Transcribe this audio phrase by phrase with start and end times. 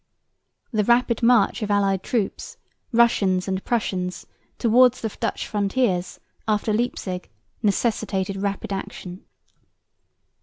[0.71, 2.57] The rapid march of allied troops,
[2.91, 4.25] Russians and Prussians,
[4.57, 7.29] towards the Dutch frontiers after Leipzig
[7.61, 9.23] necessitated rapid action.